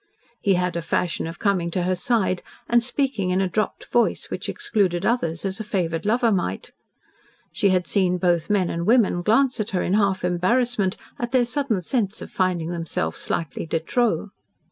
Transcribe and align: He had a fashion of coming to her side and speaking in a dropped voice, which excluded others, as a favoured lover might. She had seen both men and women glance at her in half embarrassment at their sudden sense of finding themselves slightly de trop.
He 0.41 0.55
had 0.55 0.75
a 0.75 0.81
fashion 0.81 1.27
of 1.27 1.37
coming 1.37 1.69
to 1.69 1.83
her 1.83 1.93
side 1.95 2.41
and 2.67 2.81
speaking 2.83 3.29
in 3.29 3.39
a 3.39 3.47
dropped 3.47 3.85
voice, 3.91 4.31
which 4.31 4.49
excluded 4.49 5.05
others, 5.05 5.45
as 5.45 5.59
a 5.59 5.63
favoured 5.63 6.07
lover 6.07 6.31
might. 6.31 6.71
She 7.53 7.69
had 7.69 7.85
seen 7.85 8.17
both 8.17 8.49
men 8.49 8.71
and 8.71 8.87
women 8.87 9.21
glance 9.21 9.59
at 9.59 9.69
her 9.77 9.83
in 9.83 9.93
half 9.93 10.23
embarrassment 10.25 10.97
at 11.19 11.31
their 11.31 11.45
sudden 11.45 11.83
sense 11.83 12.19
of 12.19 12.31
finding 12.31 12.71
themselves 12.71 13.19
slightly 13.19 13.67
de 13.67 13.79
trop. 13.79 14.29